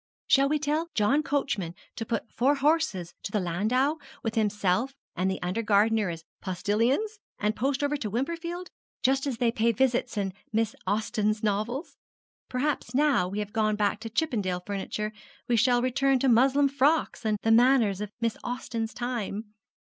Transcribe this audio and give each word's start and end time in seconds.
Shall 0.25 0.49
we 0.49 0.57
tell 0.57 0.89
John 0.95 1.21
Coachman 1.21 1.75
to 1.95 2.07
put 2.07 2.31
four 2.31 2.55
horses 2.55 3.13
to 3.21 3.31
the 3.31 3.39
landau 3.39 3.97
with 4.23 4.33
himself 4.33 4.95
and 5.15 5.29
the 5.29 5.39
under 5.43 5.61
gardener 5.61 6.09
as 6.09 6.23
postilions 6.41 7.19
and 7.37 7.55
post 7.55 7.83
over 7.83 7.95
to 7.97 8.09
Wimperfield 8.09 8.71
just 9.03 9.27
as 9.27 9.37
they 9.37 9.51
pay 9.51 9.71
visits 9.71 10.17
in 10.17 10.33
Miss 10.51 10.73
Austin's 10.87 11.43
novels? 11.43 11.97
Perhaps 12.49 12.95
now 12.95 13.27
we 13.27 13.37
have 13.37 13.53
gone 13.53 13.75
back 13.75 13.99
to 13.99 14.09
Chippendale 14.09 14.61
furniture, 14.65 15.13
we 15.47 15.55
shall 15.55 15.83
return 15.83 16.17
to 16.17 16.27
muslin 16.27 16.67
frocks 16.69 17.23
and 17.23 17.37
the 17.43 17.51
manners 17.51 18.01
of 18.01 18.09
Miss 18.19 18.37
Austin's 18.43 18.95
time. 18.95 19.53